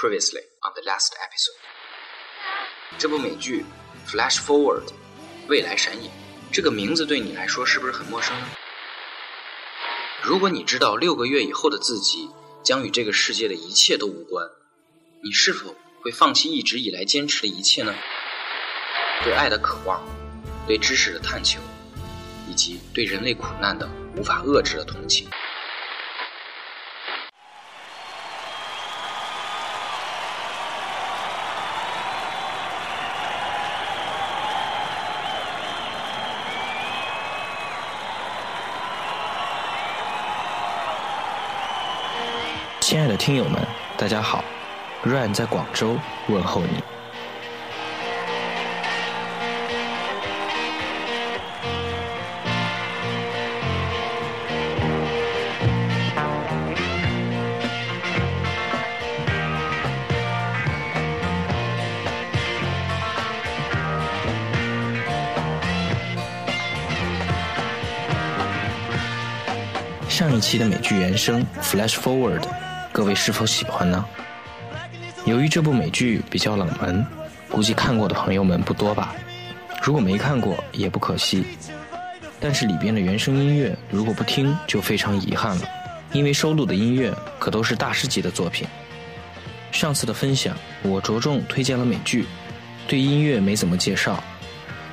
[0.00, 1.58] Previously on the last episode，
[2.98, 3.64] 这部美剧
[4.08, 4.86] 《Flash Forward》
[5.48, 6.08] 未来闪影
[6.52, 8.46] 这个名字对你来说是不是很陌生呢？
[10.22, 12.30] 如果你知道六个月以后的自己
[12.62, 14.48] 将与这个世界的一切都无关，
[15.20, 17.92] 你是否会放弃一直以来坚持的一切呢？
[19.24, 20.06] 对爱的渴望，
[20.64, 21.58] 对知识的探求，
[22.48, 25.28] 以及对人类苦难的无法遏制的同情。
[43.18, 43.60] 听友们，
[43.98, 44.44] 大家好
[45.04, 46.82] ，Ryan 在广州问候你。
[70.08, 72.40] 上一期的美剧原声《Flash Forward》，
[72.98, 74.04] 各位是否喜欢呢？
[75.24, 77.06] 由于这部美剧比较冷门，
[77.48, 79.14] 估计看过的朋友们不多吧。
[79.80, 81.44] 如果没看过也不可惜，
[82.40, 85.68] 但是里边的原声音乐如果不听就非常遗憾了，
[86.10, 88.66] 因为收录的音乐可都是大师级的作品。
[89.70, 92.26] 上次的分享我着重推荐了美剧，
[92.88, 94.20] 对音乐没怎么介绍。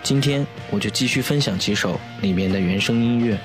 [0.04, 3.36] 今天我就继续分享几首里面的原声音乐。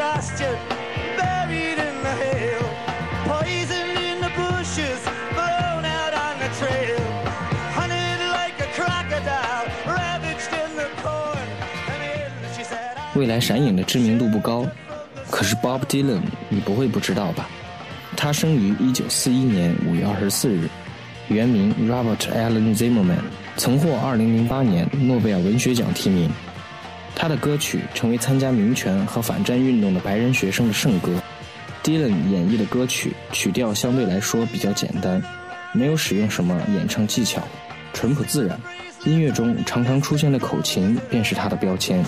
[0.00, 0.56] Out from exhaustion,
[1.16, 2.62] buried in the hail,
[3.24, 5.00] Poison in the bushes,
[5.34, 6.98] blown out on the trail,
[7.74, 11.38] hunted like a crocodile, ravaged in the corn.
[11.88, 14.66] And in, she said, 未来闪影的知名度不高，
[15.30, 17.48] 可是 Bob Dylan 你不会不知道吧？
[18.16, 20.68] 他生于1941年5月24日，
[21.28, 23.20] 原名 Robert Allen Zimmerman，
[23.56, 26.30] 曾获2008年诺贝尔文学奖提名。
[27.18, 31.10] 他的歌曲成为参加民权和反战运动的白人学生的圣歌。
[31.82, 35.20] Dylan 演绎的歌曲曲调相对来说比较简单，
[35.72, 37.42] 没有使用什么演唱技巧，
[37.92, 38.58] 淳朴自然。
[39.04, 42.04] 音乐中常常出现的口琴便是他的标签。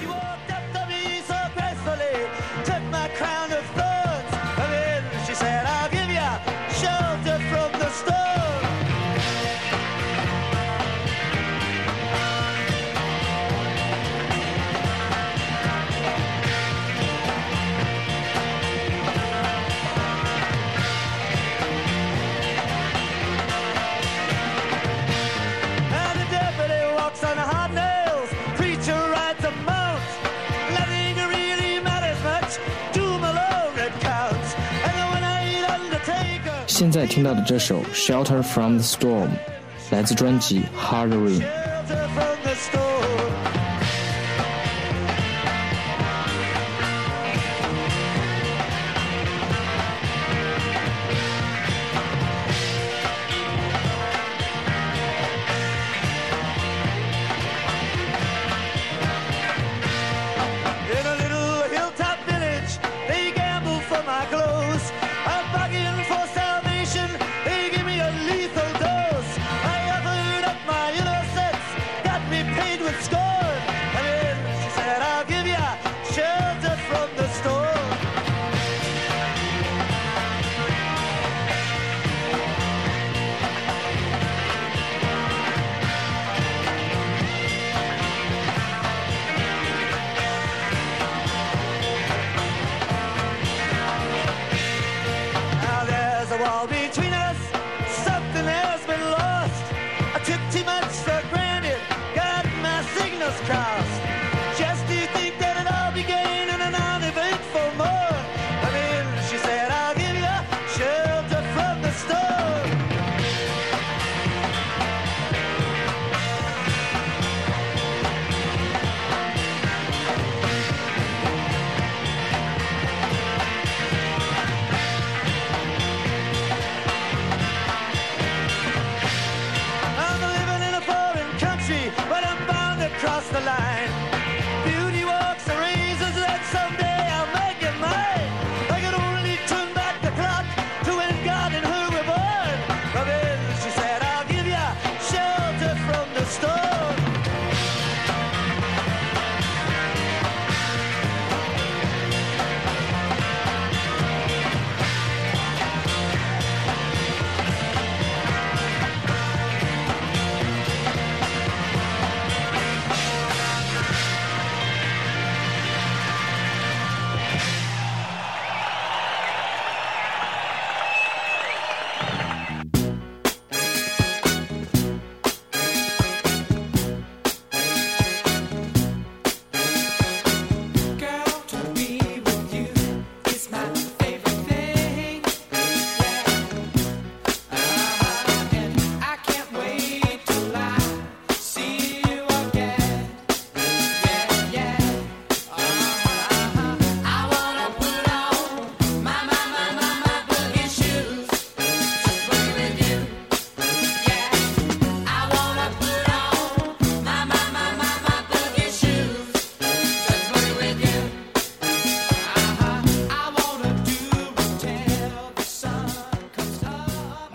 [36.80, 39.30] 现在听到的这首《Shelter from the Storm》
[39.92, 41.42] 来自专辑《Hard Rain》。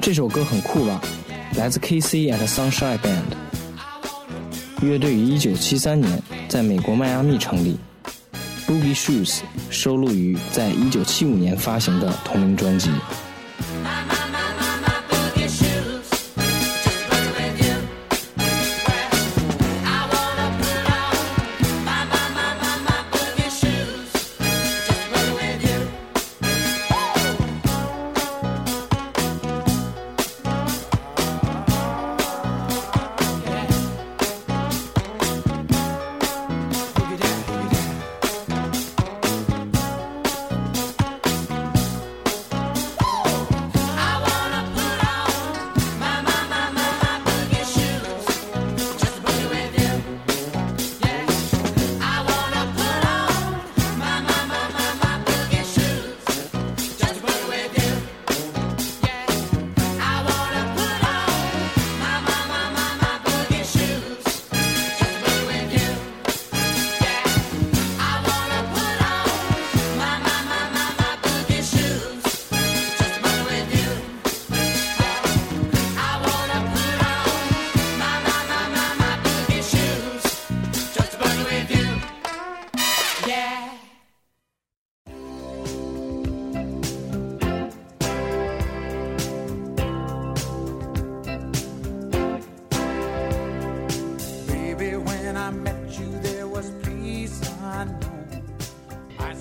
[0.06, 1.02] 这首歌很酷吧？
[1.57, 3.24] 来自 KC at Sunshine Band。
[4.84, 7.75] 乐队于1973年在美国迈阿密成立。
[8.68, 9.40] Boogie Shoes
[9.72, 12.92] 收录于在1975年发行的同名专辑。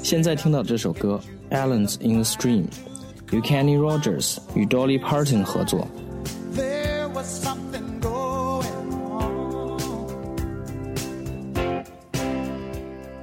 [0.05, 1.19] 现在听到这首歌
[1.57, 2.65] 《Islands in the Stream》，
[3.31, 5.89] 由 Kenny Rogers 与 Dolly Parton 合作。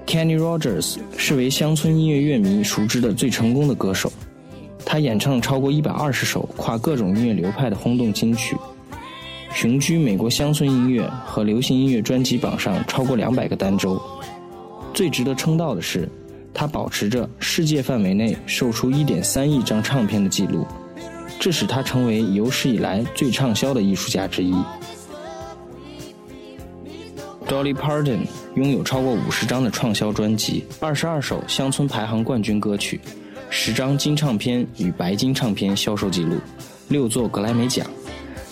[0.07, 4.11] Kenny Rogers 是为乡村音乐乐迷熟知的最成功的歌手，
[4.83, 8.57] 他演唱超过一百二十首跨各种音乐流派的轰动金曲，
[9.53, 14.01] 雄居美国乡村音乐和流行音乐专辑榜上超过两百个单周。
[14.95, 16.09] 最值得称道的是，
[16.53, 20.65] 他保持着世界范围内售出一点三亿张唱片的记录，
[21.39, 24.53] 这使他成为有史以来最畅销的艺术家之一。
[27.47, 28.19] Dolly Parton
[28.55, 32.99] 拥有超过五十张的畅销专辑，二十二首乡村排行冠军歌曲，
[33.49, 36.37] 十张金唱片与白金唱片销售记录，
[36.87, 37.85] 六座格莱美奖。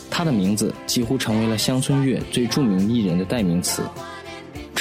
[0.09, 3.83] 他的名字几乎成为了乡村乐最著名艺人的代名词。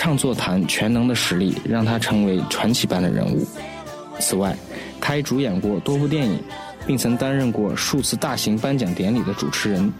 [0.09, 3.47] 唱作谈全能的实力让他成为传奇般的人物。
[4.19, 4.57] 此外，
[4.99, 6.43] 他还主演过多部电影，
[6.87, 9.93] 并曾担任过数次大型颁奖典礼的主持人。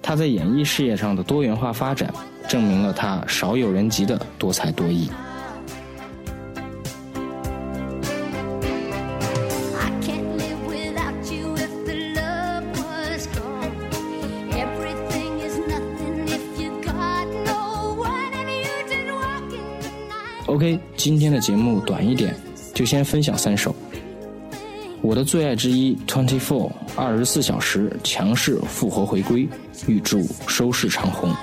[0.00, 2.08] 他在演艺事业上的多元化发展，
[2.48, 5.10] 证明了他少有人及的多才多艺。
[20.54, 22.32] OK，今天的节目短一点，
[22.72, 23.74] 就先分享三首。
[25.00, 29.48] 我的最爱之一，Twenty Four，二十四小时强势复活回归，
[29.88, 31.34] 预祝收视长虹。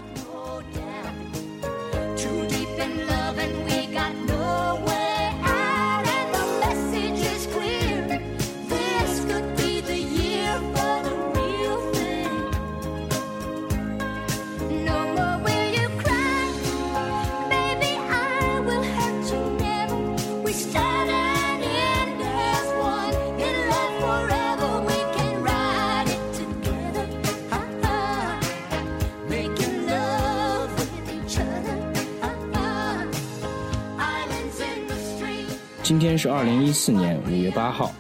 [35.92, 37.92] 今天是二零一四年五月八号，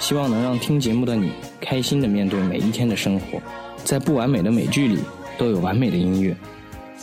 [0.00, 1.30] 希望能让听节目的你
[1.60, 3.40] 开心的面对每一天的生活。
[3.84, 4.98] 在不完美的美剧里，
[5.38, 6.36] 都有完美的音乐。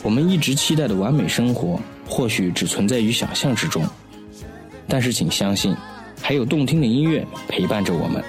[0.02, 3.82] 我们一直期待的完美生活，或许只存在于想象之中。
[4.86, 5.74] 但是请相信，
[6.20, 8.22] 还有动听的音乐陪伴着我们。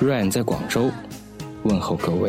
[0.00, 0.90] Ryan 在广州，
[1.62, 2.28] 问候各位。